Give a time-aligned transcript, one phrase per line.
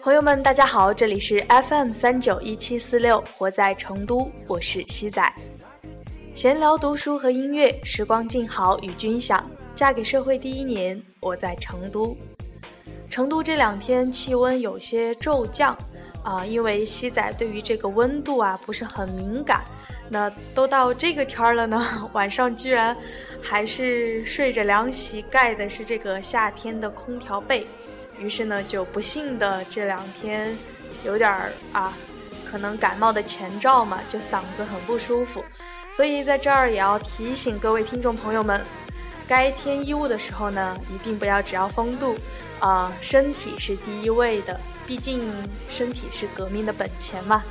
[0.00, 5.32] 朋友们，大家好，这里是 FM 三九一七四六，活在成都，我是西仔。
[6.34, 9.48] 闲聊、读书和音乐，时光静好与君享。
[9.74, 12.16] 嫁给社会第一年，我在成都。
[13.10, 15.76] 成都这两天气温有些骤降，
[16.22, 19.64] 啊，因为西仔对于这个温度啊不是很敏感。
[20.08, 22.96] 那都到这个天儿了呢， 晚上居然
[23.40, 27.66] 还是睡着凉席，盖的是这个夏天的空调被。
[28.18, 30.56] 于是呢，就不幸的这两天
[31.04, 31.92] 有点儿啊，
[32.44, 35.44] 可能感冒的前兆嘛，就嗓子很不舒服。
[35.92, 38.60] 所以在这儿也要提醒各位听众朋友们，
[39.28, 42.16] 该添衣物的时候呢，一定不要只要风度，
[42.60, 45.22] 啊，身体是第一位的，毕竟
[45.70, 47.44] 身体是革命的本钱嘛。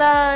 [0.00, 0.34] 那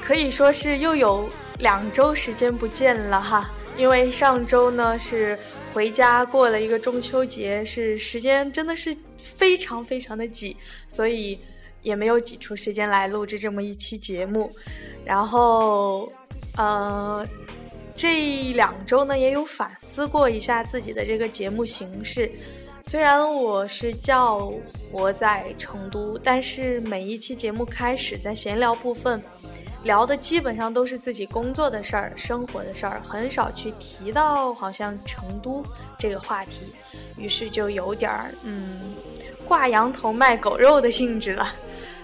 [0.00, 5.36] 可以说是又有两周时间不见了哈，因为上周呢是
[5.72, 8.94] 回家过了一个中秋节，是时间真的是
[9.36, 10.56] 非常非常的挤，
[10.88, 11.36] 所以
[11.82, 14.48] 也没有挤出时间来录制这么一期节目。
[15.04, 16.12] 然后，
[16.56, 17.26] 呃，
[17.96, 22.30] 这两周呢也有反思过一下自己的这个节目形式。
[22.86, 24.52] 虽然我是叫
[24.92, 29.20] 活在成都，但是每一期节目开始在闲聊部分，
[29.84, 35.64] 聊的基本上都是自己工作的事儿、生活的事儿，很少去提到好像成都
[35.98, 36.66] 这个话题，
[37.16, 38.94] 于是就有点儿嗯
[39.46, 41.52] 挂羊头卖狗肉的性质了。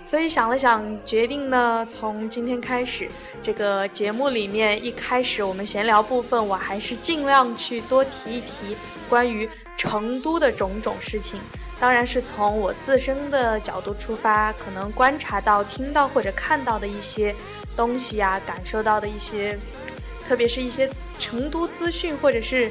[0.02, 3.06] 所以想了想，决定呢，从今天开始，
[3.42, 8.74] 这个节目里面一开始我们闲聊部分，我还是尽量去多提一提
[9.08, 9.48] 关于。
[9.80, 11.40] 成都的种种事情，
[11.80, 17.34] 当然是从我自身的角度出发，可能观察到、听到或者看到的一些
[17.74, 19.58] 东西啊，感受到的一些，
[20.28, 20.86] 特别是一些
[21.18, 22.70] 成都资讯或者是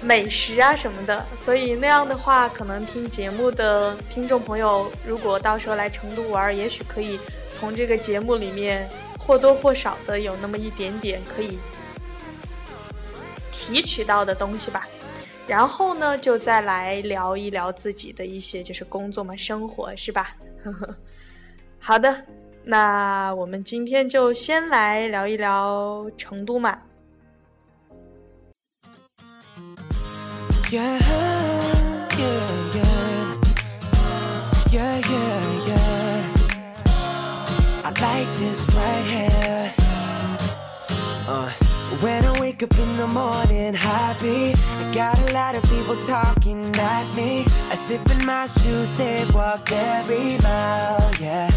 [0.00, 1.22] 美食啊什么的。
[1.44, 7.20] 所以那样的话，可能听节目的听众朋友，如果到时候来成都玩，也许可以
[7.52, 11.58] 从这个节目里面或多或少的有那么一点点可以
[13.52, 14.88] 提取到的东西吧。
[15.52, 20.34] 然后呢，就再来聊一聊自己的一些就是工作嘛，生活是吧？
[21.78, 22.24] 好的，
[22.64, 26.78] 那我们今天就先来聊一聊成都嘛。
[42.62, 47.44] Wake up in the morning happy, I got a lot of people talking at me.
[47.70, 51.50] As if in my shoes they walk every mile, yeah.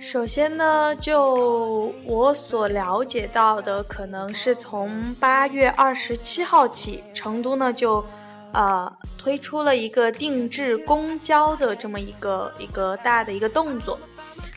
[0.00, 8.04] 首先呢，就我所了解到的，可能是从八月二十七号起，成都呢就，
[8.52, 13.98] 呃，推出了一个定制公交的这么一个一个大的一个动作。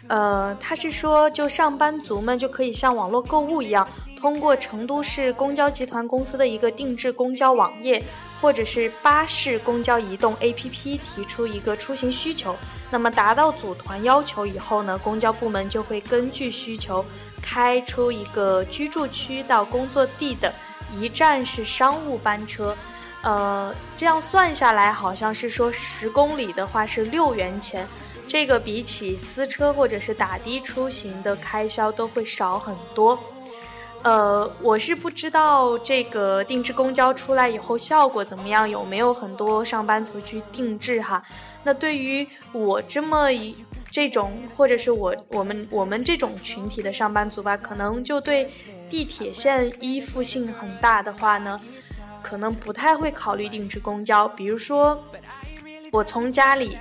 [0.09, 3.87] 呃，他是说，就上班族们就可以像网络购物一样，
[4.19, 8.03] 通过成都市公交集团公司的一个定制公交网页，
[8.41, 12.55] 或者是巴士公交移动 APP 提出一个出行需求。
[12.89, 17.05] 那么达到组团要求以后呢，公交部门就会根据需求
[17.39, 20.51] 开出一个居住区到工作地的
[20.99, 22.75] 一站式商务班车。
[23.21, 27.87] 呃，这样算下来，好像是说十公里的话是六元钱。
[28.29, 33.17] 这个比起私车或者是打的出行的开销都会少很多，
[34.03, 41.23] 呃，我是不知道这个定制公交出来以后效果怎么样，有没有很多上班族去定制哈？
[41.63, 43.55] 那对于我这么一
[43.89, 48.53] 这种，或者是我我们我们这种群体的上班族吧，可能就对
[48.91, 51.59] 地铁线依附性很大的话呢，
[52.21, 54.27] 可能不太会考虑定制公交。
[54.27, 55.03] 比如说，
[55.91, 56.77] 我从家里。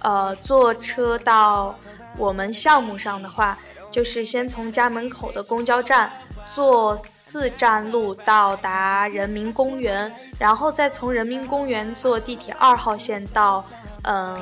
[0.00, 1.76] 呃，坐车到
[2.16, 3.58] 我们项目上的话，
[3.90, 6.10] 就是先从家门口的公交站
[6.54, 13.64] 坐四站路到达人民公园，然后再从人民公园坐地铁二号线到
[14.02, 14.36] 嗯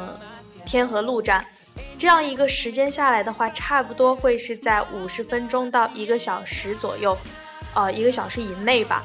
[0.64, 1.44] 天河路站，
[1.98, 7.16] 这样一个时间下来的话，差不多会是在五十分钟到一个小时左右，
[7.74, 9.02] 呃，一个小时以内吧。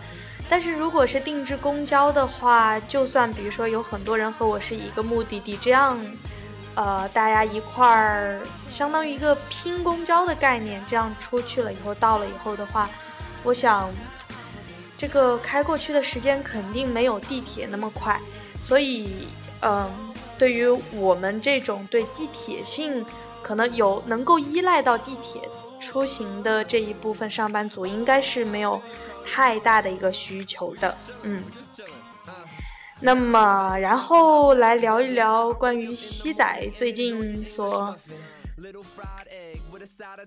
[0.49, 5.97] 但是如果是定制公交的话，就算比如说有很多人和我是一个目的地，这样。
[6.75, 12.89] 呃，大家一块儿相当于一个拼公交的概念，这样出去了以后，到了以后的话，
[13.43, 13.89] 我想
[14.97, 18.19] 这个开过去的时间肯定没有地铁那么快，
[18.65, 19.27] 所以，
[19.61, 19.89] 嗯，
[20.37, 23.05] 对于我们这种对地铁性
[23.41, 25.41] 可能有能够依赖到地铁
[25.79, 28.81] 出行的这一部分上班族，应该是没有
[29.25, 30.95] 太大的一个需求的。
[31.23, 31.43] 嗯，
[33.01, 37.95] 那么然后来聊一聊关于西仔最近所。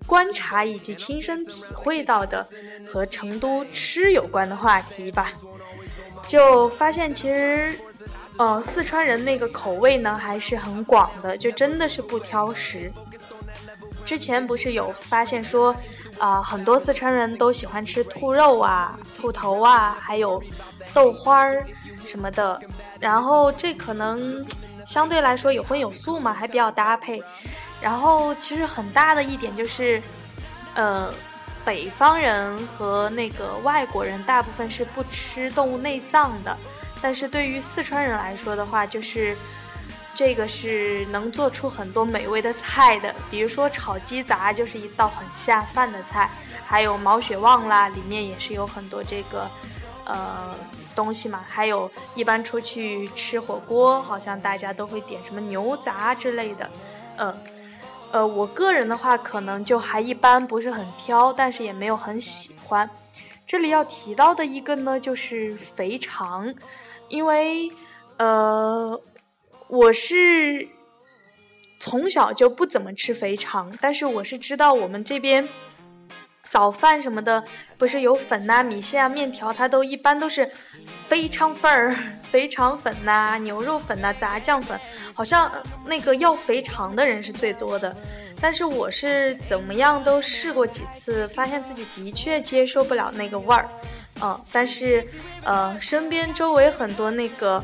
[0.05, 2.45] 观察以及亲身体会到的
[2.85, 5.31] 和成都吃有关的话题吧，
[6.27, 7.79] 就发现其实，
[8.37, 12.91] 呃，四川人那个口味呢还是很广的，就真的是不挑食。
[14.03, 15.73] 之前不是有发现说，
[16.19, 20.43] 啊，很多四川人都喜欢吃兔肉啊、兔头啊，还有
[20.93, 21.65] 豆花儿
[22.05, 22.61] 什么的，
[22.99, 24.45] 然后这可能
[24.85, 27.21] 相对来说有荤有素嘛，还比较搭配。
[27.81, 30.01] 然后其实很大的一点就是，
[30.75, 31.13] 呃，
[31.65, 36.57] 北方人和那个外国人大部分是不吃动物内脏的，
[37.01, 39.35] 但是对于四川人来说的话，就是
[40.15, 46.29] 这个是能做出很多美味的菜的，比如说炒鸡杂就是一道很下饭的菜，
[46.65, 49.47] 还有毛血旺啦，里面也是有很多这个
[50.05, 50.55] 呃
[50.95, 56.69] 东西嘛，还有一般出去吃火锅，好像大家都会点什么牛杂之类的，
[57.17, 57.35] 嗯。
[58.11, 62.89] 呃，我个人的话，可能就还一般，不是很挑，但是也没有很喜欢。
[63.45, 66.55] 这里要提到的一个呢，就是肥肠，
[67.09, 67.69] 因为
[68.15, 68.97] 呃，
[69.67, 70.65] 我是
[71.77, 75.49] 从小就不怎么吃肥肠，但是我是知道我们这边。
[76.55, 77.43] 早饭什么的，
[77.77, 80.49] 不是有粉呐、米线啊、面条，它都一般都是
[81.09, 81.93] 肥肠粉儿、
[82.31, 84.79] 肥肠粉呐、牛肉粉呐、炸酱粉，
[85.13, 85.51] 好像
[85.85, 87.93] 那个要肥肠的人是最多的。
[88.39, 93.67] 但是我是怎么样都试过几次，发现自己的确接受不了那个味儿。
[94.21, 95.05] 嗯，但是，
[95.43, 97.61] 呃，身边周围很多那个，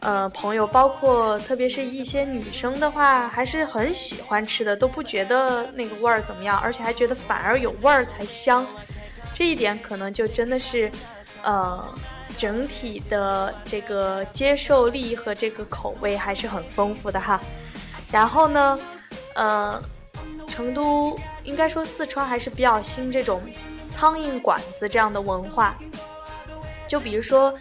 [0.00, 8.66] 呃，朋友，包括特别是一些女生的话，还是很喜欢吃的，都不觉得那个味儿怎么样，而且还觉得反而有味儿才香。
[9.32, 10.90] 这一点可能就真的是，
[11.42, 11.94] 呃，
[12.36, 17.40] 整体的这个接受力和这个口味还是很丰富的哈。
[18.10, 18.78] 然后呢，
[19.34, 19.82] 呃，
[20.48, 23.42] 成都应该说四川还是比较兴这种。
[23.94, 25.76] 苍蝇馆子这样的文化，
[26.88, 27.54] 就比如说，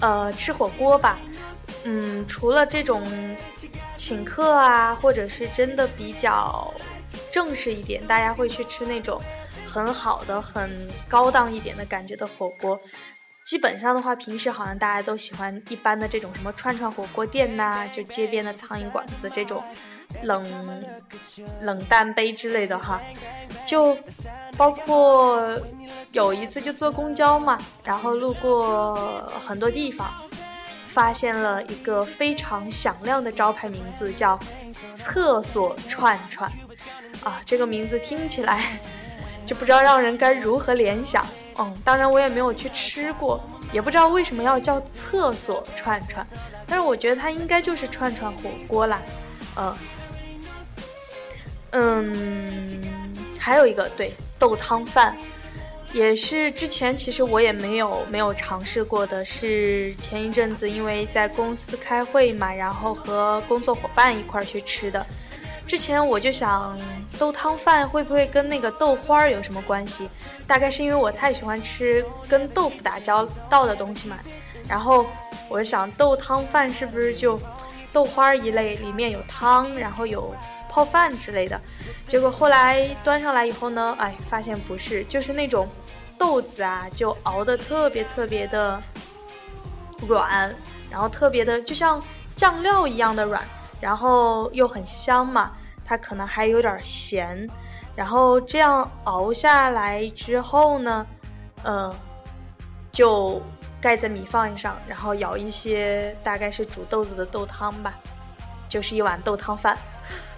[0.00, 1.18] 呃，吃火锅吧，
[1.84, 3.02] 嗯，除了这种
[3.96, 6.72] 请客啊，或者是真的比较
[7.32, 9.20] 正式一点，大家会去吃那种
[9.66, 10.70] 很好的、很
[11.08, 12.80] 高档一点的感觉的火锅。
[13.46, 19.62] 基本上的话，平时好像大家都喜欢一般的这种什么串串火锅店呐，就街边的苍蝇馆子这种。
[20.22, 20.42] 冷
[21.60, 22.98] 冷淡杯之类的哈，
[23.66, 23.94] 就
[24.56, 25.38] 包括
[26.12, 28.94] 有一次就坐公交嘛，然后路过
[29.46, 30.10] 很多地方，
[30.98, 34.36] 发现了一个非常响亮的招牌名字，叫
[34.98, 36.50] “厕所串串”。
[37.22, 38.76] 啊，这个名字听起来
[39.46, 41.24] 就不知道让人该如何联想。
[41.56, 43.40] 嗯，当然我也没有去吃过，
[43.72, 46.26] 也不知道为什么要叫厕所串串，
[46.66, 49.00] 但是我觉得它应该就是串串火锅啦。
[49.56, 49.76] 嗯。
[51.70, 52.82] 嗯，
[53.38, 55.16] 还有一个对豆汤饭，
[55.92, 65.04] 也是之前其实我也没有没有尝试过的，是前一阵子因为在公司开会嘛，然后和工作伙伴一块儿去吃的。
[65.66, 66.78] 之前我就想
[67.18, 70.08] 豆汤饭会不会跟那个豆花儿有什么关系？
[70.46, 74.18] 大概是因为我太喜欢吃跟豆腐打交道的东西嘛。
[74.68, 75.06] 然后
[75.48, 77.40] 我想豆汤饭是不是就
[77.92, 80.34] 豆花儿一类，里面有汤，然后有。
[80.78, 81.60] 泡饭之类的，
[82.06, 85.68] 结果后来端上来以后呢，哎，发现不是，就是那种
[86.16, 88.80] 豆子啊，就熬的特别特别的
[90.06, 90.54] 软，
[90.88, 92.00] 然后特别的就像
[92.36, 93.42] 酱料一样的软，
[93.80, 95.50] 然后又很香嘛，
[95.84, 97.48] 它可能还有点咸，
[97.96, 101.04] 然后这样熬下来之后呢，
[101.64, 101.92] 嗯，
[102.92, 103.42] 就
[103.80, 107.92] 盖在米饭上，然后舀一些大概是煮豆子的豆汤吧，
[108.68, 109.76] 就是一碗豆汤饭。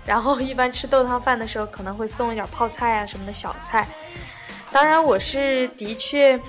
[0.07, 3.87] 然后一般吃豆汤饭的时候，可能会送一点泡菜啊什么的小菜。
[4.73, 6.41] 当然，我是的确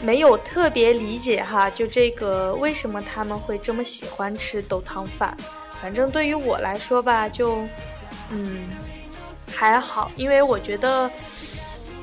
[0.00, 5.36] 没有特别理解哈，就这个为什么他们会这么喜欢吃豆汤饭。
[5.80, 7.58] 反正对于我来说吧，就
[8.30, 8.68] 嗯
[9.52, 11.10] 还好，因为我觉得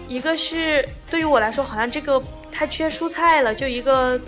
[0.08, 2.22] 一个是对于我来说，好像这个
[2.52, 4.20] 太缺蔬菜了，就一个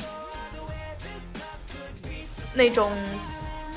[2.53, 2.91] 那种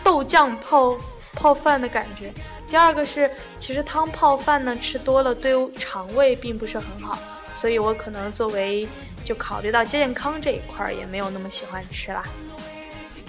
[0.02, 0.96] 豆酱泡
[1.32, 2.32] 泡饭的感觉。
[2.74, 7.16] 第二个是，其实汤泡饭呢吃多了对肠胃并不是很好，
[7.54, 8.88] 所以我可能作为
[9.24, 12.24] 就考虑到健康这一块儿也没有那么喜欢吃啦。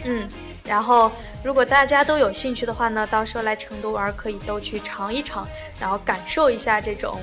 [0.03, 0.27] 嗯，
[0.63, 1.11] 然后，
[1.43, 5.47] 如果大家都有兴趣的话呢，到时候来成都玩可以都去尝一尝，
[5.79, 7.19] 然后感受一下这种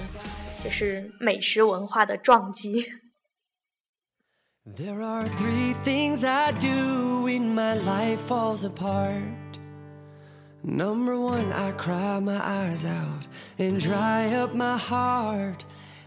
[0.63, 2.87] 就是美食文化的撞击。
[4.65, 9.42] There are three things I do when my life falls apart.
[10.65, 13.27] Number one, I cry my eyes out
[13.59, 15.65] and dry up my heart.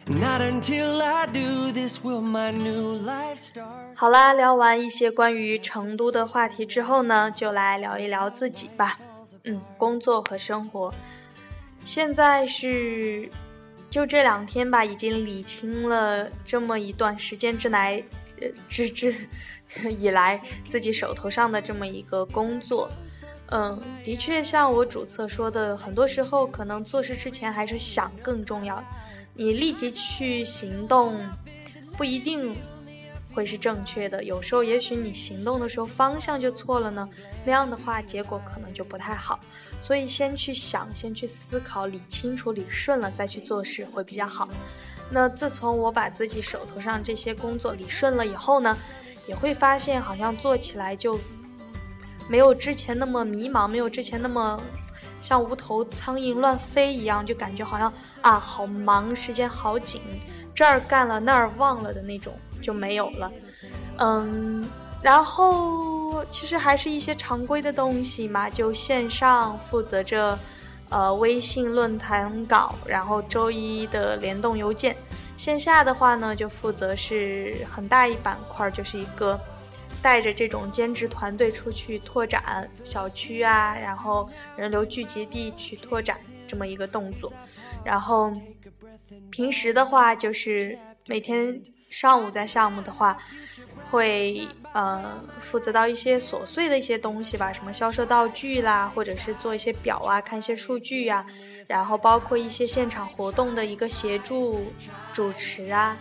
[0.07, 3.95] Not until I do this will my new life start.
[3.95, 8.97] 好啦，聊完一些关于成都的话题之后呢，就来聊一聊自己吧。
[9.43, 10.93] 嗯，工作和生活。
[11.83, 13.29] 现在是
[13.89, 18.01] 就这两天吧，已经理清了这么一段时间之来，
[18.39, 19.13] 呃，之之
[19.99, 22.89] 以来自己手头上的这么一个工作。
[23.51, 28.83] 嗯，的确，像我主策说的，很多时候可能做事之前还是想更重要。
[29.35, 31.15] 你立即去行动，
[31.95, 32.55] 不一定
[33.33, 34.23] 会是正确的。
[34.23, 37.07] 有时候，也许你行动的时候方向就错了呢，
[37.45, 39.39] 那样的话，结果可能就不太好。
[39.79, 44.49] 所以，先去想，先去思考，理清楚、理顺了，再去做事会比较好。
[45.11, 48.75] 那自从我把自己手头上这些工作理顺了以后呢，
[49.27, 51.19] 也会发现好像做起来就。
[52.27, 54.59] 没有之前那么迷茫，没有之前那么
[55.21, 57.91] 像无头苍蝇乱飞一样，就感觉好像
[58.21, 60.01] 啊好忙，时间好紧，
[60.53, 63.31] 这儿干了那儿忘了的那种就没有了。
[63.97, 64.67] 嗯，
[65.01, 70.37] 然后其实还是一些常规的东西嘛，就线上负责着
[70.89, 74.93] 呃微信论坛稿，然后周一的联动邮件；
[75.37, 79.39] 线下的话呢，就负责是很大一板块，就是一个。
[80.05, 87.33] 带着这种兼职团队出去拓展小区啊，然后人流聚集地去拓展这么一个动作。
[87.83, 88.31] 然后
[89.31, 91.59] 平时的话，就是每天
[91.89, 93.17] 上午在项目的话，
[93.89, 101.25] 会呃负责到一些琐碎的一些东西吧，什么销售道具啦，或者是做一些表啊，看一些数据呀，
[101.65, 104.71] 然后包括一些现场活动的一个协助
[105.11, 105.97] 主持啊，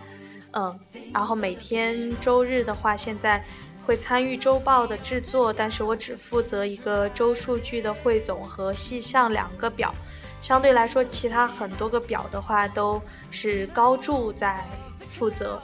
[0.51, 0.79] 嗯，
[1.11, 3.43] 然后每天周日的话，现在。
[3.85, 9.93] 会参与周报的制作，但是我只负责一个周数据的汇总和细项两个表，
[10.41, 14.65] 相对来说，其他很多个表的话都是高柱在
[15.11, 15.61] 负责。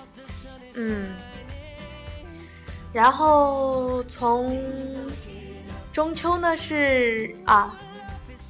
[0.76, 1.10] 嗯，
[2.94, 4.58] 然后从
[5.92, 7.76] 中秋呢是啊，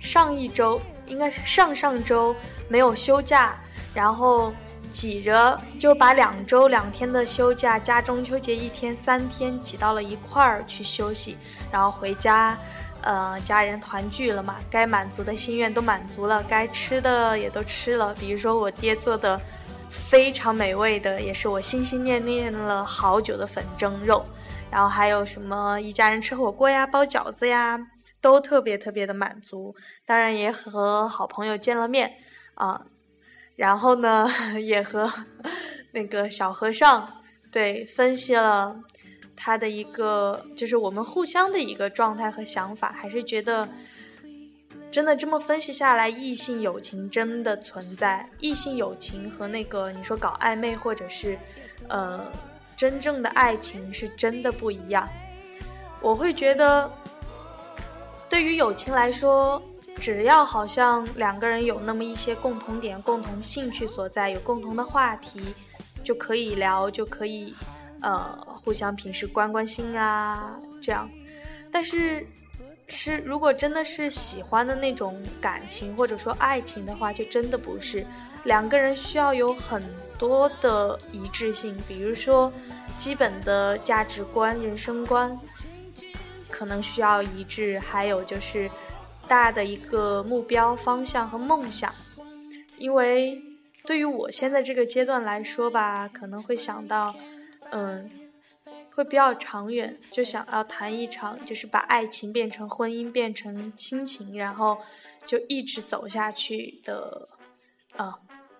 [0.01, 2.35] 上一周应该是上上周
[2.67, 3.57] 没有休假，
[3.93, 4.53] 然后。
[4.91, 11.37] 挤着就把两周两天的休假加中秋节一天三天挤到了一块儿去休息，
[11.71, 12.57] 然后回家，
[13.01, 18.13] 呃，家人团聚了嘛，该满足的心愿都满足了，该吃的也都吃了。
[18.15, 19.39] 比如说我爹做的
[19.89, 24.25] 非常美味的，也是我心心念念了好久的粉蒸肉，
[24.69, 27.79] 然后还有什么一家人吃火锅呀、包饺子呀，
[28.19, 29.73] 都特别特别的满足。
[30.05, 32.11] 当然也和好朋友见了面
[32.55, 32.81] 啊。
[33.61, 34.27] 然后呢，
[34.59, 35.13] 也和
[35.91, 38.75] 那个小和尚对分析了
[39.35, 43.69] 他的一个，就是我们互相的一个状态和想法，还是觉得
[44.89, 48.27] 真的这么分析下来，异性友情真的存在。
[48.39, 51.37] 异性友情和那个你说搞暧昧或者是
[51.87, 52.25] 呃
[52.75, 55.07] 真正的爱情是真的不一样。
[56.01, 56.91] 我会觉得，
[58.27, 59.61] 对于友情来说。
[59.97, 65.39] 只要好像两个人有那么一些共同点、共同兴趣所在，有共同的话题，
[66.03, 67.53] 就可以聊，就可以，
[68.01, 71.07] 呃，互相平时关关心啊，这样。
[71.71, 72.25] 但是，
[72.87, 78.03] 是如果真的是喜欢的那种感情或者说爱情的话，就真的不是
[78.45, 79.83] 两个人需要有很
[80.17, 82.51] 多的一致性，比如说
[82.97, 85.37] 基本的价值观、人生观
[86.49, 88.67] 可能需要一致，还有就是。
[89.27, 91.93] 大的一个目标方向和梦想，
[92.77, 93.41] 因为
[93.85, 97.15] 对于我现在这个阶段来说吧，可能会想到，
[97.71, 98.09] 嗯，
[98.93, 104.77] 会比较长远，就想要谈一场，就是把爱情变成婚姻，变成亲情，然后
[105.25, 107.29] 就一直走下去的，
[107.95, 108.13] 啊，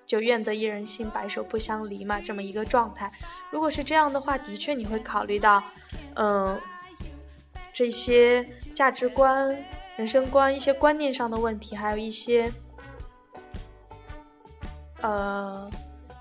[0.06, 3.12] 就愿得一人心，白首不相离嘛，这么一个状态。
[3.50, 5.62] 如果是这样的话，的确你会考虑到，
[6.16, 6.58] 嗯，
[7.74, 9.62] 这些价值观。
[10.02, 12.52] 人生观、一些观念上的问题，还有一些，
[15.00, 15.70] 呃，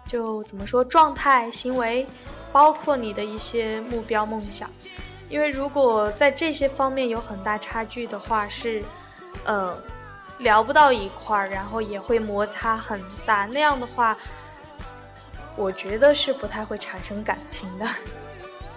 [0.04, 2.06] 就怎么说，状态、行为，
[2.52, 4.70] 包括你的一些目标、梦想。
[5.30, 8.84] 因为如果在这些方面有很大差距的话，是，
[9.46, 9.74] 呃，
[10.40, 13.46] 聊不到一块儿，然后也会摩擦很大。
[13.46, 14.14] 那样的话，
[15.56, 17.88] 我觉得是不太会产生感情的。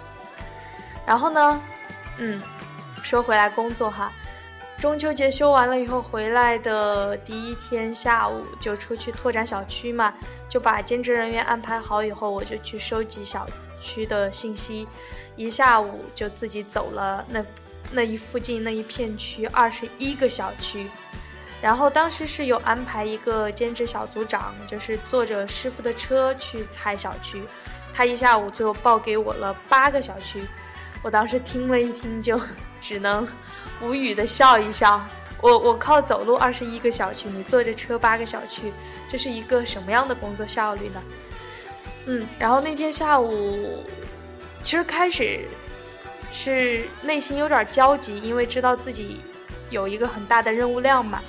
[1.04, 1.60] 然后呢，
[2.16, 2.42] 嗯。
[3.02, 4.10] 说回来工作哈，
[4.78, 10.12] 中秋节休完了以后回来的第一天下午就出去拓展小区嘛，
[10.48, 13.46] 就把兼职人员安排好以后，我就去收集小
[13.80, 14.86] 区的信息，
[15.36, 17.44] 一下午就自己走了那
[17.92, 20.86] 那一附近那一片区二十一个小区。
[21.62, 27.42] 然后当时是有安排一个兼职小组长，就是坐着师傅的车去踩小区，
[27.94, 30.42] 他一下午最后报给我了八个小区，
[31.04, 32.40] 我当时听了一听就
[32.80, 33.28] 只能
[33.82, 35.04] 无语的笑一笑。
[35.42, 38.72] 我我靠走路二十一个小区，你坐着车八个小区，
[39.06, 41.02] 这是一个什么样的工作效率呢？
[42.06, 43.84] 嗯，然后那天下午，
[44.62, 45.46] 其实开始
[46.32, 49.20] 是内心有点焦急，因为知道自己
[49.68, 51.20] 有一个很大的任务量嘛。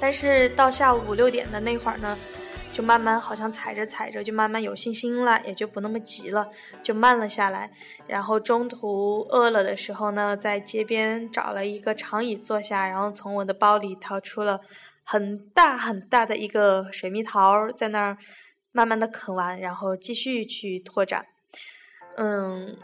[0.00, 2.16] 但是到下午五六点的那会儿呢，
[2.74, 6.48] 就慢慢好像踩着踩着就慢慢有信心了，也就不那么急了，
[6.82, 7.70] 就慢了下来。
[8.08, 14.60] 然后中途饿了的时候呢，在街边找了一个长椅坐下，然后从我的包里掏出了
[15.04, 18.18] 很大很大的一个水蜜桃，在那儿
[18.72, 21.26] 慢慢的啃完，然后继续去拓展。
[22.16, 22.76] 嗯，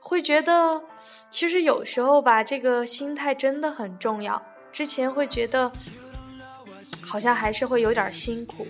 [0.00, 0.84] 会觉得
[1.32, 4.40] 其实有时候吧，这个心态真的很重要。
[4.72, 5.72] 之前会觉得
[7.06, 8.66] 好像还是会有点辛苦，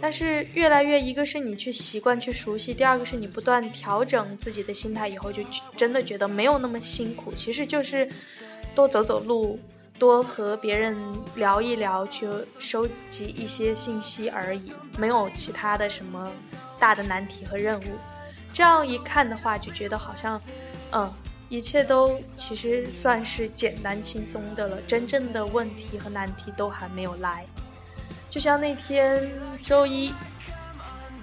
[0.00, 5.42] 但是越来越一个是你去习惯去熟悉，第二个是你不断调整自己的心态以后，就
[5.74, 7.32] 真的觉得没有那么辛苦。
[7.34, 8.06] 其实就是
[8.74, 9.58] 多走走路，
[9.98, 10.96] 多和别人
[11.36, 12.28] 聊一聊，去
[12.60, 16.30] 收集一些信息而已，没有其他的什么
[16.78, 17.84] 大的难题和任务。
[18.52, 20.40] 这样一看的话，就觉得好像，
[20.92, 21.10] 嗯。
[21.48, 27.44] 一切都其实算是简单轻松的了，真正的问题和难题都还没有来。
[28.32, 29.30] 就像那天
[29.62, 30.14] 周一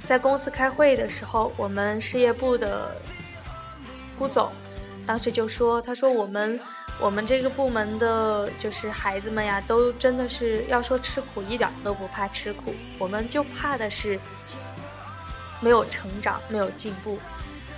[0.05, 2.95] 在公司开会的时候，我们事业部的
[4.15, 4.51] 顾总
[5.07, 6.59] 当时就说：“他说我们
[6.99, 14.19] 我们这个部门的就是孩子们呀，都真的是要说吃苦一点都不怕吃苦，我们就怕的是
[15.61, 17.17] 没有成长，没有进步。”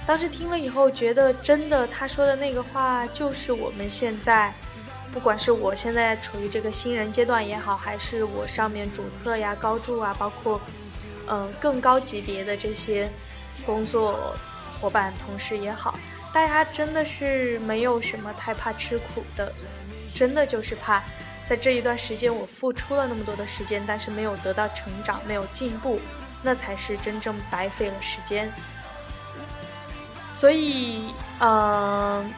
[0.06, 4.53] 当时听了以后，觉得真的，他说的那个话就是我们现在，
[5.12, 10.60] 不管是我现在处于这个新人阶段也好，还是我上面主策呀、高助啊，包括，
[11.28, 13.12] 嗯，更高级别的这些
[13.65, 14.34] 工作
[14.80, 16.00] 伙伴、同事也好，
[16.34, 19.54] 大家真的是没有什么太怕吃苦的，
[20.15, 21.04] 真的就是怕
[21.47, 26.00] 在这一段时间我付出了那么多的时间，但是没有得到成长、没有进步，
[26.41, 28.52] 那才是真正白费了时间。
[30.32, 32.34] 所以，嗯，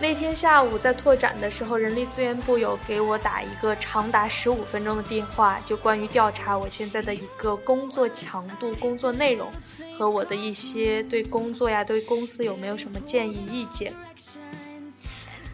[0.00, 9.48] 那天下午在拓展的时候，人力资源部有给我打一个长达十五分钟的电话，就关于调查我现在的一个工作强度、工作内容
[9.96, 13.94] 和我的一些对工作呀、对公司有没有什么建议意见。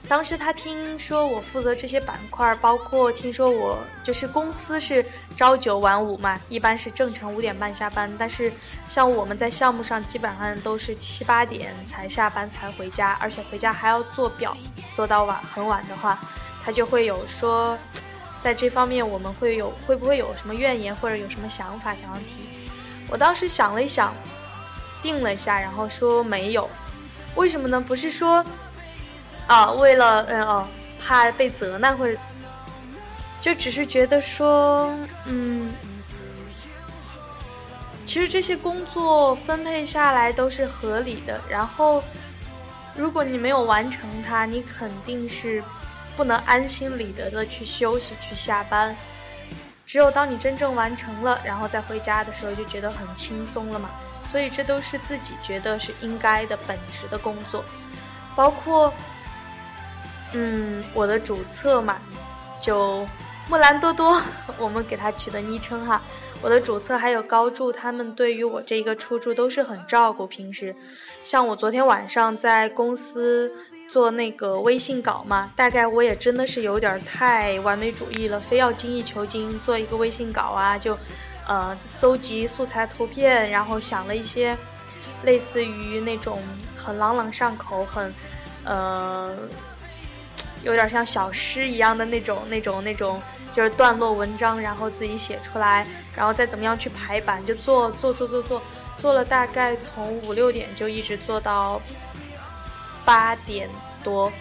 [0.08, 5.04] 当时他听说我负责这些板块，包括听说我就是公司是
[5.36, 8.10] 朝九晚五嘛，一般是正常五点半下班。
[8.18, 8.50] 但是
[8.88, 14.56] 像我们在项目上，基本上都是七八点才下班才回家，而且回家还要做表，
[14.94, 16.18] 做到晚很晚的话，
[16.64, 17.76] 他就会有说，
[18.40, 22.48] 在这方面我们会有会不会有什么怨言或者有什么想法想要提？
[23.10, 24.14] 我当时想了一想，
[25.02, 26.66] 定了一下，然后说没有。
[27.34, 27.78] 为什么呢？
[27.78, 28.42] 不是说。
[29.48, 30.68] 啊，为了嗯哦，
[31.00, 32.16] 怕被责难或者，
[33.40, 35.72] 就只是觉得说，嗯，
[38.04, 41.40] 其实这些工作分配下来都是合理的。
[41.48, 42.04] 然后，
[42.94, 45.64] 如果你没有完成它，你肯定是
[46.14, 48.94] 不能安心理得的去休息去下班。
[49.86, 53.88] 只有当你真正完成了，然后再回家的时候，就觉得很轻松了嘛。
[54.30, 57.64] 所以这都是自己觉得是应该的本职的工作，
[58.36, 58.92] 包括。
[60.32, 61.96] 嗯，我的主策嘛，
[62.60, 63.06] 就
[63.48, 64.20] 木兰多多，
[64.58, 66.02] 我们给他取的昵称哈。
[66.40, 70.26] 我的主策还有高柱，他们对于我这一个出助都是很照顾。
[70.26, 70.74] 平时，
[71.24, 73.50] 像我昨天晚上在公司
[73.88, 80.96] 做那个微信稿嘛，大概我也真的是有点太完美主义了，非要精益求精做一个微信稿啊，就
[81.48, 84.56] 呃搜集素材图片，然后想了一些
[85.24, 86.40] 类似于那种
[86.76, 88.14] 很朗朗上口，很
[88.64, 89.34] 呃。
[90.70, 93.20] 有点像小诗一样的那种、那种、那种，
[93.52, 98.62] 就是段落文章，然后自己写出来，然后再怎么样去排版，就做做做做做，
[98.96, 101.80] 做了大概从五六点就一直做到
[103.04, 103.68] 八点
[104.02, 104.32] 多，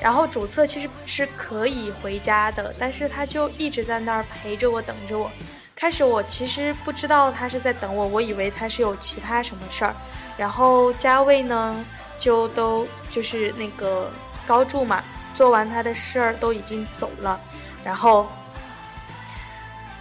[0.00, 5.30] 然后主策其实是可以回家的，但是他就一直在那儿陪着我，等着我。
[5.74, 9.94] 开始我其实不知道他是在等我，我以为他是有其他什么事儿，
[10.36, 11.84] 然后加位呢。
[12.22, 14.08] 就都就是那个
[14.46, 15.02] 高柱嘛，
[15.34, 17.40] 做完他的事儿都已经走了，
[17.84, 18.26] 然后。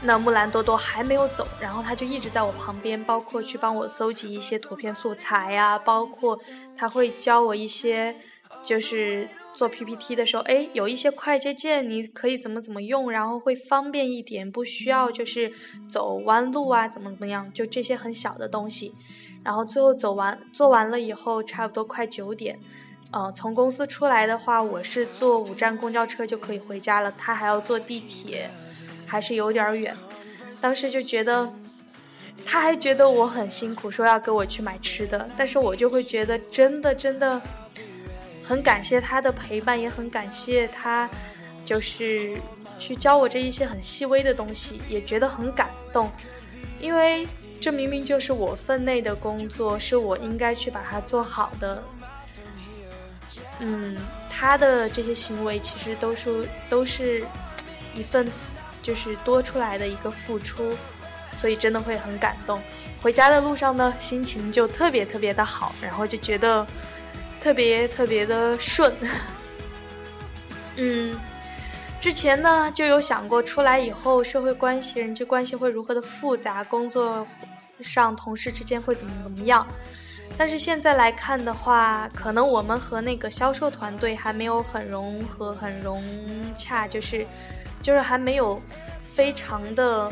[0.04, 6.40] 那木兰多多还没有走，然后他就一直在我旁边，包括去帮我搜集一些图片素材呀，包括
[6.76, 8.16] 他会教我一些，
[8.64, 15.54] 就是做 PPT 的时候，哎，有一些快捷键你可以怎么怎么用，然后会方便一点，不需要就是
[15.88, 18.96] 走弯路啊，怎么怎么样，就这些很小的东西。
[19.44, 22.60] 然后最后走完做完了以后，差不多快九点，
[23.12, 28.50] 呃，从公司出来的话，我是坐五站公交车就可以回家了，他还要坐地铁。
[29.06, 29.94] 还是有点远，
[30.62, 31.52] 当时就觉得，
[32.46, 37.42] 他还觉得我很辛苦，说要给我去买吃的，但是我就会觉得真的真的，
[38.42, 41.10] 很感谢他的陪伴，也很感谢他，
[41.66, 42.38] 就是
[42.80, 46.10] 去教我这一些很细微的东西，也觉得很感动，
[46.80, 47.28] 因为
[47.60, 51.84] 这明明就是我分内的工作，是我应该去把它做好的。
[53.62, 53.96] 嗯，
[54.30, 57.26] 他的这些行为其实都是都是
[57.96, 58.28] 一份。
[58.84, 60.76] 就是多出来的一个付出，
[61.38, 62.60] 所以真的会很感动。
[63.00, 66.66] 回家的路上呢，心情就特别特别的好，然后就觉得
[67.40, 68.92] 特别特别的顺。
[70.78, 71.16] 嗯，
[72.02, 77.28] 之前呢就有想过出来以后社会关系、人际关系会如何的复杂，工作
[77.82, 79.64] 上同事之间会怎么怎么样。
[80.38, 86.04] 但是现在来看的话，可能我们和那个销售团队还没有很融合、很融
[86.58, 87.26] 洽，就是。
[87.84, 88.62] 就是还没有
[89.02, 90.08] 非常的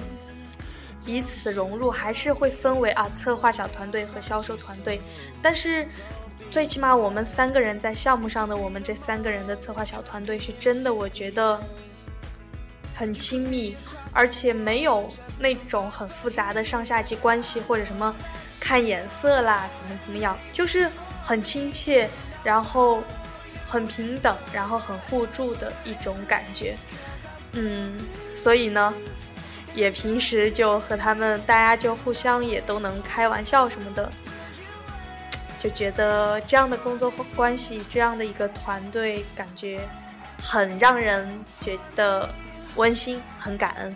[1.05, 4.99] 彼此融入，还是会分为啊策划小团队和销售团队。
[5.39, 5.87] 但是
[6.49, 11.61] 最起码我们三个人在项目上的，我们这三个人的策划小团队是真的，我觉得
[12.95, 13.77] 很亲密，
[14.13, 18.15] 而且没有那种很复杂的上下级关系或者什么
[18.59, 20.89] 看颜色啦，怎么怎么样，就是
[21.23, 22.09] 很亲切，
[22.43, 23.01] 然后
[23.65, 26.75] 很平等，然后很互助的一种感觉。
[27.53, 27.97] 嗯，
[28.35, 28.93] 所以呢，
[29.73, 34.09] 也平时就和他们，大家就互相也都能开玩笑什么的，
[35.57, 39.79] 就觉得这样的工作关系，这样的一个团队，感觉
[40.43, 41.27] 很让人
[41.59, 42.29] 觉得
[42.75, 43.95] 温馨，很感恩。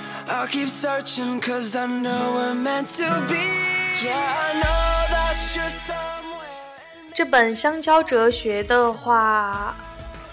[7.13, 9.75] 这本《香蕉哲学》的话，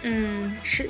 [0.03, 0.88] 嗯，是。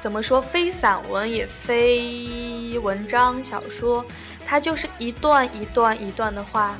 [0.00, 0.40] 怎么说？
[0.40, 4.04] 非散文也非文章小说，
[4.46, 6.76] 它就是一段一段一段的话，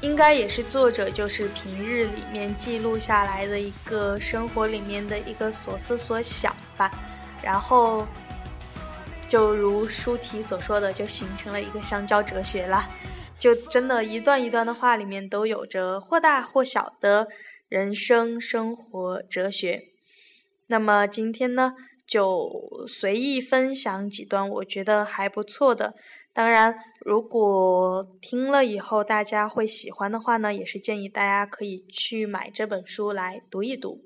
[0.00, 6.88] 应该也是作者就是平日里面记录下来的一个生活里面的一个所思所想吧。
[7.42, 8.06] 然后，
[9.28, 12.88] 就如书题所说的，就形成了一个香蕉哲学了。
[13.38, 17.28] 就真的一段一段的话里面都有着或大或小的
[17.68, 19.82] 人生生活哲学。
[20.68, 21.74] 那么今天呢？
[22.06, 25.96] 就随意分享几段我觉得还不错的，
[26.32, 34.04] 当然，如果听了以后大家会喜欢的话呢，也是建议大家可以去买这本书来读一读。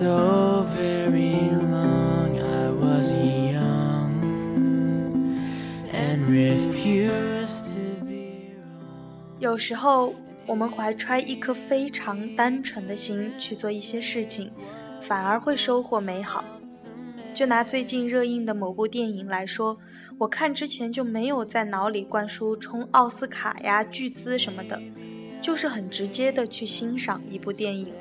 [0.00, 4.08] So very long i was young
[5.92, 8.54] and refuse to be
[9.38, 10.14] 有时候，
[10.46, 14.50] 我们怀揣一颗非常单纯的心去做一些事情，
[15.02, 16.42] 反而会收获美好。
[17.34, 19.76] 就拿最近热映的某部电影来说，
[20.16, 24.80] 我看之前就没有在脑里灌输冲奥斯卡呀、巨资什么的，
[25.42, 27.92] 就是很直接的去欣赏一部电影。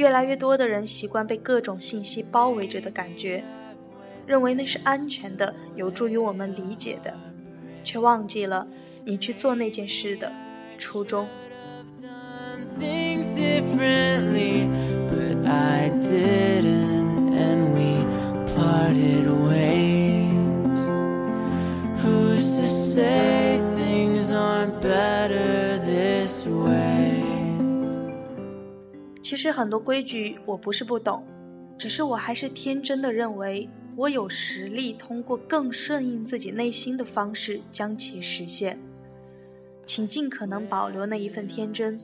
[0.00, 3.44] 越来越多的人习惯被各种信息包围着的感觉，
[4.26, 7.12] 认为那是安全的、有助于我们理解的，
[7.84, 8.66] 却忘记了。
[9.04, 10.32] 你去做那件事的
[10.78, 11.28] 初衷。
[29.30, 31.24] 其实很多规矩我不是不懂，
[31.78, 38.76] 只是我还是天真的认为我有实力通过更顺应自己内心的方式将其实现。
[39.86, 41.96] 请尽可能保留那一份天真，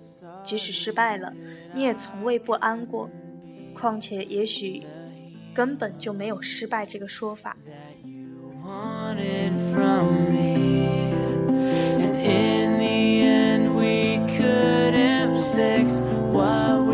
[0.45, 1.35] 即使失败了，
[1.75, 3.11] 你也从未不安过。
[3.75, 4.85] 况且，也许
[5.53, 7.57] 根本就没有失败这个说法。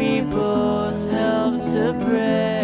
[0.02, 2.61] we both help to pray.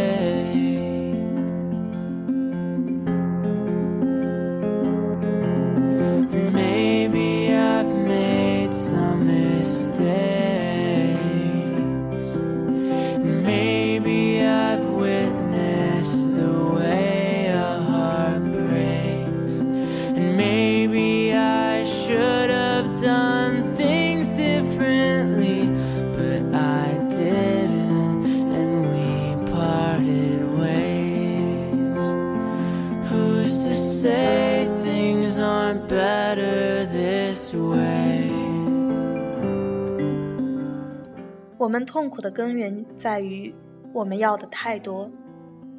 [41.69, 43.55] 我们痛苦的根源在于，
[43.93, 45.11] 我们要的太多。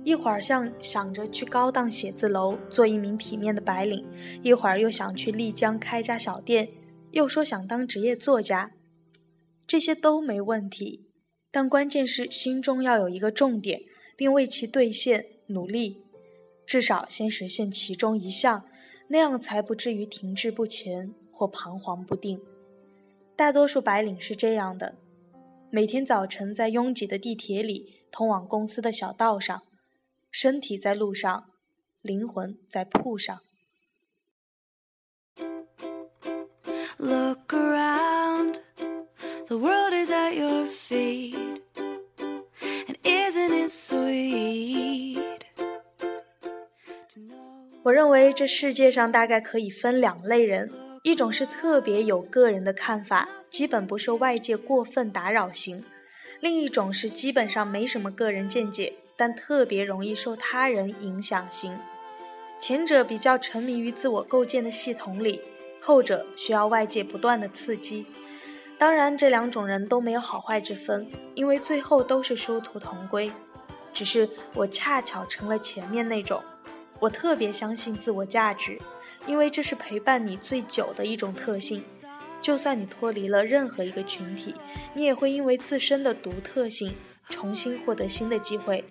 [0.04, 4.06] 一会儿像想着去高档写字楼做一名体面的白领，
[4.44, 6.70] 一会儿又想去丽江开家小店，
[7.10, 8.70] 又说想当职业作家。
[9.66, 11.08] 这些都没问题，
[11.50, 13.82] 但关键是心中要有一个重点，
[14.16, 16.04] 并为其兑现努力，
[16.68, 18.64] 至少先实现其中一项，
[19.08, 22.40] 那样才不至于停滞不前或彷徨不定。
[23.36, 24.94] 大多数白领是这样的。
[25.72, 29.62] 每天早晨，在拥挤的地铁里，通往公司的小道上，
[30.32, 31.46] 身体在路上，
[32.02, 33.40] 灵魂在铺上。
[36.98, 38.56] look around
[47.84, 50.72] 我认为这世界上大概可以分两类人，
[51.04, 53.30] 一种是特别有个人的看法。
[53.50, 55.84] 基本不受外界过分打扰型，
[56.40, 61.78] 另一种是基本上没什么个人见解，但特别容易受他人影响型。
[62.60, 65.42] 前者比较沉迷于自我构建的系统里，
[65.82, 68.06] 后者需要外界不断的刺激。
[68.78, 73.32] 当然，这两种人都没有好坏之分，因为最后都是殊途同归。
[73.92, 76.42] 只是我恰巧成了前面那种，
[77.00, 78.80] 我特别相信自我价值，
[79.26, 81.84] 因为这是陪伴你最久的一种特性。
[82.42, 84.56] 就算你脱离了任何一个群体，
[84.94, 86.96] 你也会因为自身的独特性
[87.28, 88.84] 重新获得新的机会，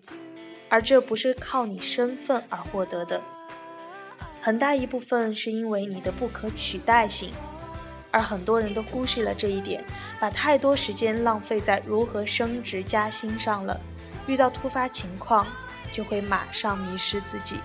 [0.69, 3.21] 而这不是靠你身份而获得的，
[4.41, 7.33] 很大一部分是因为你的不可取代性，
[8.11, 9.83] 而很多人都忽视了这一点，
[10.21, 13.81] 把太多时间浪费在如何升职加薪上了，
[14.27, 15.47] 遇到突发情况
[15.91, 17.57] 就会马上迷失自己。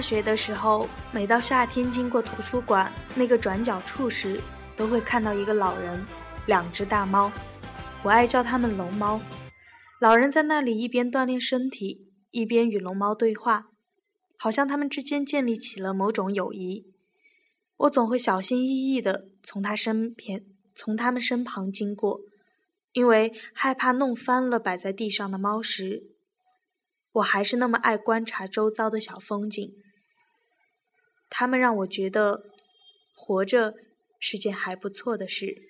[0.00, 4.40] 大学的时候，每到夏天经过图书馆那个转角处时，
[4.74, 6.02] 都会看到一个老人，
[6.46, 7.30] 两只大猫，
[8.02, 9.20] 我爱叫它们龙猫。
[10.00, 13.66] 老人在那里一边锻炼身体，一边与龙猫对话，
[14.38, 16.86] 好像他们之间建立起了某种友谊。
[17.76, 22.22] 我总会小心翼翼地从他身边、从他们身旁经过，
[22.94, 26.04] 因为害怕弄翻了摆在地上的猫食。
[27.12, 29.74] 我还是那么爱观察周遭的小风景，
[31.30, 32.44] 他们让我觉得
[33.14, 33.74] 活着
[34.18, 35.69] 是件还不错的事。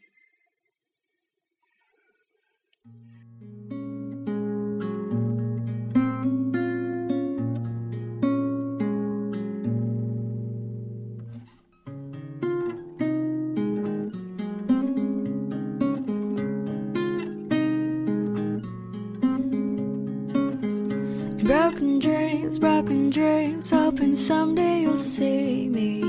[22.90, 26.02] Broken dreams, hoping someday you'll see me.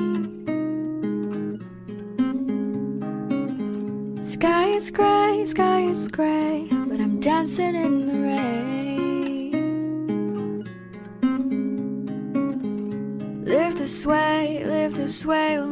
[4.23, 9.51] Sky is gray, sky is gray, but I'm dancing in the rain.
[13.45, 15.70] Live this way, live this way, oh,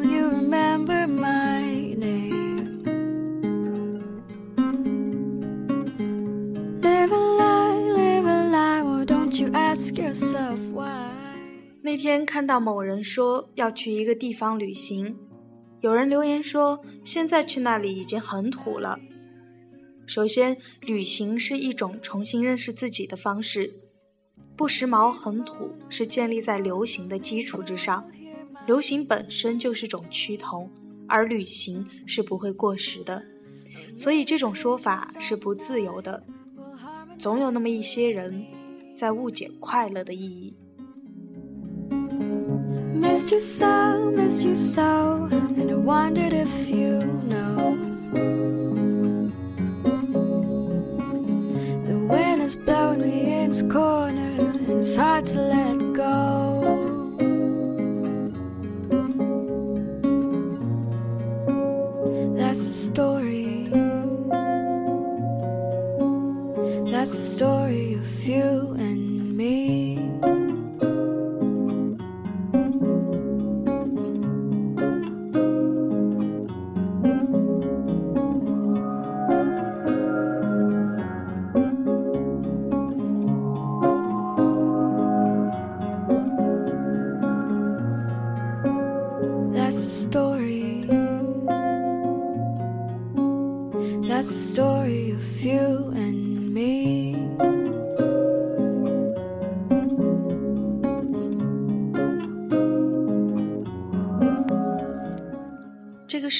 [11.99, 15.17] 天看到某人说要去一个地方旅行，
[15.81, 18.99] 有人留言说现在去那里已经很土了。
[20.05, 23.73] 首先，旅行是一种重新认识自己的方式，
[24.55, 28.09] 不时髦、很土是建立在流行的基础之上。
[28.65, 30.71] 流行本身就是种趋同，
[31.07, 33.23] 而旅行是不会过时的，
[33.95, 36.23] 所以这种说法是不自由的。
[37.17, 38.45] 总有那么一些人
[38.95, 40.55] 在误解快乐的意义。
[43.11, 47.75] Missed you so, missed you so, and I wondered if you know.
[51.87, 55.78] The wind is blowing me in this corner, and it's hard to let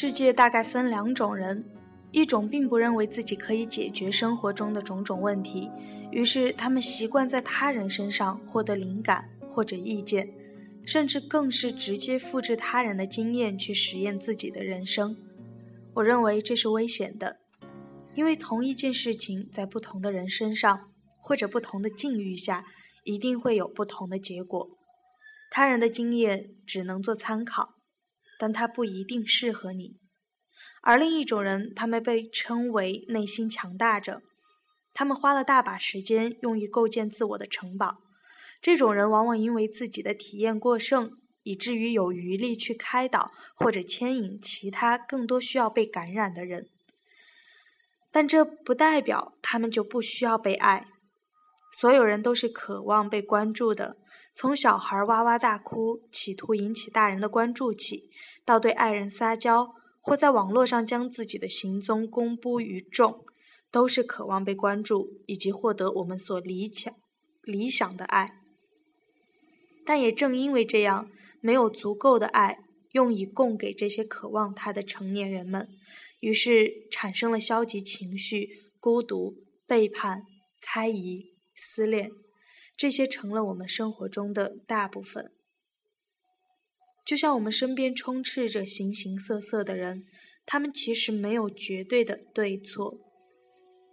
[0.02, 1.62] 世界大概分两种人，
[2.12, 5.70] 一种并不认为自己可以解决生活中的种种问题，
[6.10, 10.34] 于是他们习惯在他人身上获得灵感或者意见，
[10.86, 15.18] 甚至更是直接复制他人的经验去实验自己的人生。
[15.96, 17.36] 我认为这是危险的，
[18.16, 22.64] 因为同一件事情在不同的人身上或者不同的境遇下，
[23.04, 24.70] 一定会有不同的结果。
[25.52, 27.74] 他人的经验只能做参考。
[28.40, 29.98] 但它不一定适合你。
[30.82, 34.22] 而另一种人，他们被称为内心强大者，
[34.94, 37.98] 他们花了大把时间用于构建自我的城堡。
[38.62, 41.12] 这种人往往因为自己的体验过剩，
[41.44, 46.68] 以至于有余力去开导或者牵引其他更多需要被感染的人。
[48.12, 50.88] 但这不代表他们就不需要被爱。
[51.78, 53.96] 所有人都是渴望被关注的，
[54.40, 58.10] 从小孩哇哇大哭，企图引起大人的关注起，
[58.46, 63.26] 到对爱人撒娇，或在网络上将自己的行踪公布于众，
[63.70, 66.96] 都是渴望被关注以及获得我们所理想
[67.42, 68.40] 理想的爱。
[69.86, 72.60] 但也正因为这样，没有足够的爱
[72.94, 75.68] 用以供给这些渴望他的成年人们，
[76.22, 79.36] 于是产生了消极情绪、孤独、
[79.68, 80.24] 背叛、
[80.62, 81.34] 猜疑。
[81.54, 82.10] 思恋，
[82.80, 85.34] 这些成了我们生活中的大部分。
[87.06, 90.06] 就像我们身边充斥着形形色色的人，
[90.46, 92.98] 他们其实没有绝对的对错，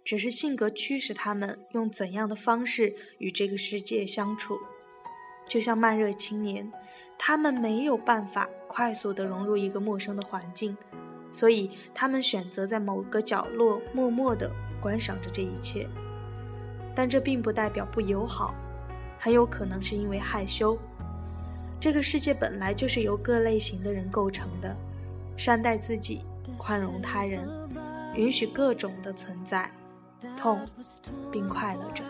[0.05, 4.57] 只是性格驱使他们用怎样的方式与这个世界相处。
[5.49, 6.71] 就像慢热青年，
[7.19, 10.77] 他们没有办法快速的融入一个陌生的环境，
[11.33, 14.49] 所以他们选择在某个角落默默的
[14.81, 15.89] 观赏着这一切。
[16.95, 18.55] 但这并不代表不友好，
[19.17, 20.77] 很有可能是因为害羞。
[21.79, 24.75] 这个世界本来就是由各类型的人构成的，
[25.35, 26.23] 善待自己，
[26.57, 27.47] 宽容他人，
[28.15, 29.69] 允许各种的存在，
[30.35, 30.65] 痛，
[31.31, 32.03] 并快乐着。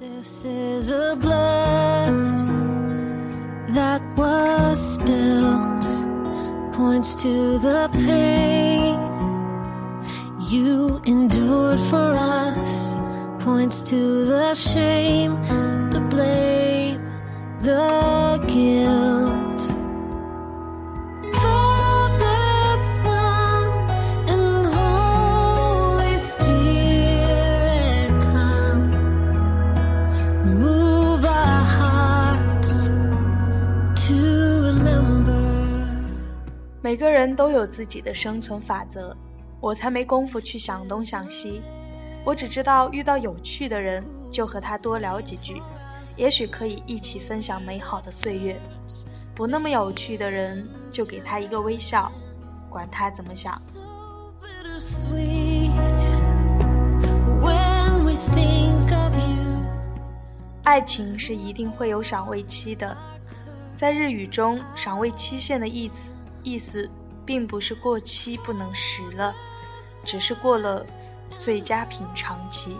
[0.00, 2.46] This is a blood
[3.74, 5.84] that was spilled,
[6.72, 8.96] points to the pain
[10.50, 12.96] you endured for us,
[13.44, 15.36] points to the shame,
[16.18, 17.00] blame,
[17.60, 19.62] the guilt.
[21.34, 23.70] Father, Son,
[24.26, 28.90] and Holy Spirit, come.
[30.44, 32.88] Move our hearts
[34.08, 34.14] to
[34.66, 35.38] remember.
[36.82, 39.16] 每个人都有自己的生存法则，
[39.60, 41.62] 我才没工夫去想东想西。
[42.24, 45.62] 我只知道遇到有趣的人就和他多聊几句，
[46.18, 48.60] 也许可以一起分享美好的岁月。
[49.34, 52.10] 不那么有趣的人，就给他一个微笑，
[52.68, 53.54] 管他怎么想。
[53.60, 53.78] So
[54.42, 55.70] bittersweet
[57.40, 59.62] when we think of you.
[60.64, 62.96] 爱情是一定会有赏味期的，
[63.76, 66.12] 在日语中，赏味期限的意思
[66.42, 66.90] 意思
[67.24, 69.32] 并不是过期不能食了，
[70.04, 70.84] 只是过了
[71.38, 72.76] 最佳品尝期。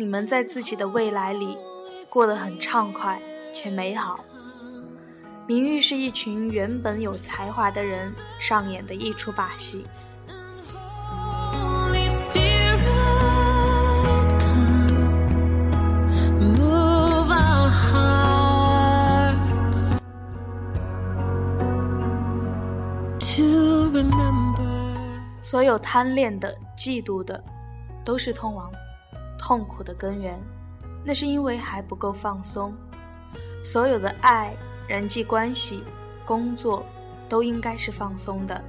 [0.00, 1.58] 你们在自己的未来里
[2.08, 3.20] 过得很畅快
[3.52, 4.18] 且美好。
[5.46, 9.84] 明玉是一群原本有才华的人上演的一出把戏。
[25.42, 27.42] 所有贪恋的、嫉妒的，
[28.02, 28.70] 都是通往
[29.50, 30.40] 痛苦的根源。
[31.04, 32.72] 那是因为还不够放松。
[33.64, 35.82] 所有的爱、人际关系、
[36.24, 36.86] 工作，
[37.28, 38.62] 都应该是放松的。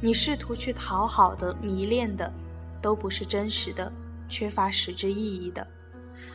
[0.00, 2.32] 你试图去讨好的、迷恋的，
[2.80, 3.92] 都不是真实的，
[4.28, 5.66] 缺乏实质意义的。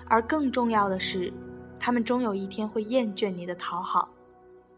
[0.09, 1.32] 而更重要的是，
[1.80, 4.09] 他们终有一天会厌倦你的讨好，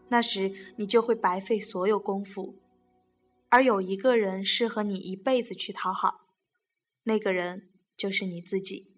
[0.06, 2.54] 那时你就会白费所有功夫。
[3.48, 6.20] 而有一个人适合你一辈子去讨好，
[7.02, 7.62] 那个人
[7.96, 8.96] 就是你自己。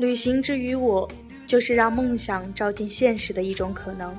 [0.00, 1.08] 旅行之于我，
[1.50, 4.16] 就是让梦想照进现实的一种可能。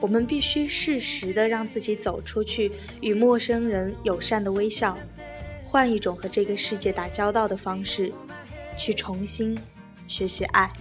[0.00, 4.96] 我们必须适时的让自己走出去，与陌生人友善的微笑，
[5.62, 8.10] 换一种和这个世界打交道的方式，
[8.78, 9.54] 去重新
[10.06, 10.72] 学习爱。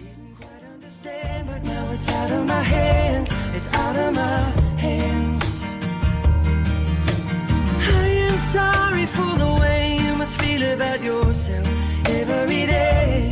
[8.38, 11.68] sorry for the way you must feel about yourself
[12.06, 13.30] every day.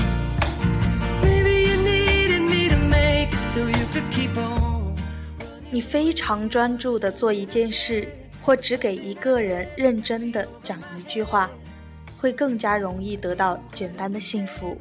[5.70, 8.08] 你非常专注的做一件事，
[8.42, 11.50] 或只给一个人认真的讲一句话，
[12.20, 14.78] 会更加容易得到简单的幸福。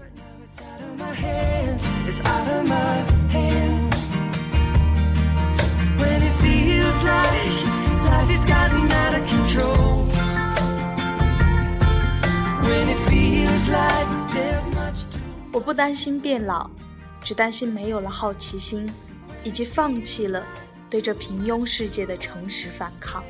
[15.52, 16.68] 我不担心变老，
[17.22, 18.90] 只担心没有了好奇心，
[19.42, 20.44] 以及放弃了
[20.88, 23.24] 对这平庸世界的诚实反抗。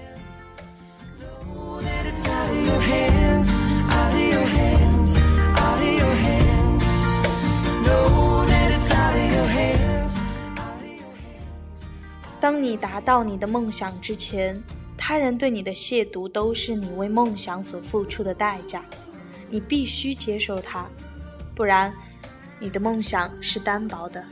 [12.40, 14.60] 当你达到你的梦想之前，
[14.96, 18.82] 他人对你的亵渎都是你为梦想所付出的代价，
[19.50, 20.86] 你必须接受它，
[21.54, 21.92] 不然，
[22.58, 24.24] 你的梦想是单薄的。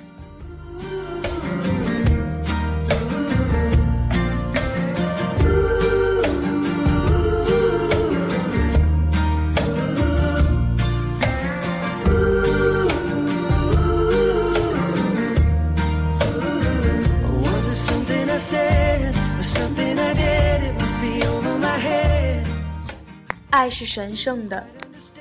[23.50, 24.66] 爱是神圣的，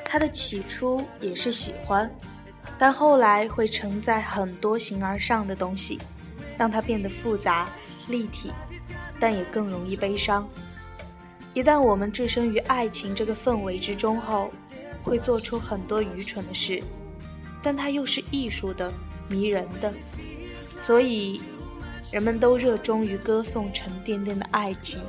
[0.04, 2.14] 它的起初也是喜欢，
[2.78, 5.98] 但后来会承载很多形而上的东西，
[6.58, 7.70] 让它变得复杂、
[8.08, 8.52] 立体，
[9.18, 10.48] 但也更容易悲伤。
[11.54, 14.52] 一旦我们置身于爱情这个氛围之中后，
[15.04, 16.84] 会做出很多愚蠢的事，
[17.64, 18.92] 但它又是艺术的、
[19.30, 19.94] 迷人的，
[20.82, 21.42] 所以
[22.12, 25.00] 人们都热衷于歌颂沉甸甸的爱情。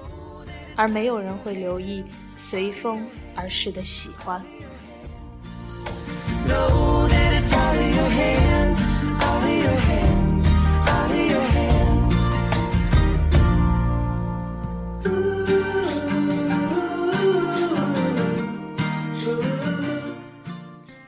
[0.78, 2.04] 而没有人会留意
[2.36, 3.04] 随风
[3.34, 4.40] 而逝的喜欢。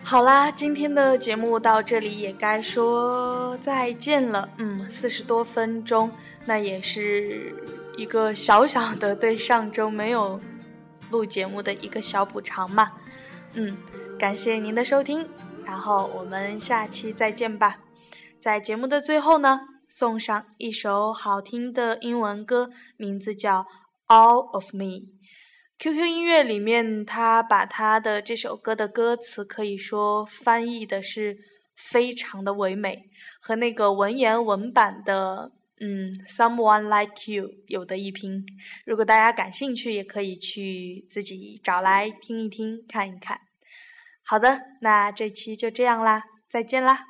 [0.02, 4.48] 好啦，今天的节目到这里也该说再见了。
[4.56, 6.10] 嗯，四十多分钟，
[6.44, 7.54] 那也是
[8.00, 10.40] 一个小小的对上周没有
[11.10, 12.86] 录节目的一个小补偿嘛。
[13.52, 13.76] 嗯，
[14.18, 15.28] 感谢您的收听，
[15.66, 17.80] 然后我们下期再见吧。
[18.40, 23.64] 在节目的最后呢，送上一首好听的英文歌，名字叫
[24.06, 24.84] 《All of Me》。
[25.78, 31.36] QQ 音乐里面，他把他的这首歌的歌词可以说翻译的是
[31.76, 33.10] 非常的唯美，
[33.42, 38.44] 和那个文言文版的嗯《Someone Like You》有的一拼。
[38.84, 43.38] 如果大家感兴趣，也可以去自己找来听一听、看一看。
[44.22, 47.06] 好的，那这期就这样啦，再见啦。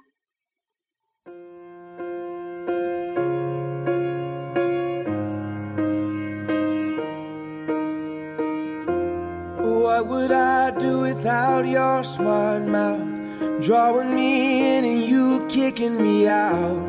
[9.62, 13.18] What would I do without your smart mouth?
[13.61, 16.89] Drawing me in and you kicking me out.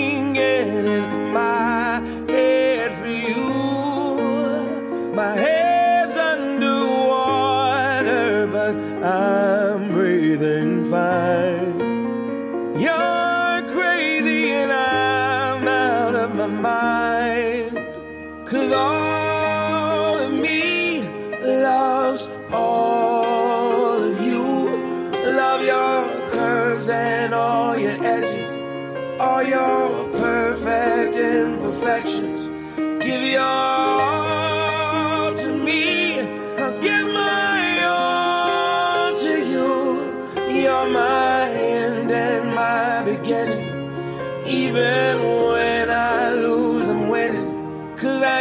[10.91, 11.20] find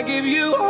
[0.00, 0.69] I give you